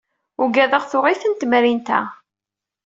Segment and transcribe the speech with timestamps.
[0.43, 1.99] Ugaɣ tuɣ-itent temrint-a.